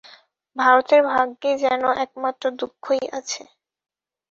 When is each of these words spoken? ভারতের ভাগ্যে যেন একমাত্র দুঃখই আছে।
ভারতের 0.55 1.01
ভাগ্যে 1.09 1.51
যেন 1.63 1.83
একমাত্র 2.05 2.43
দুঃখই 2.59 3.03
আছে। 3.19 3.43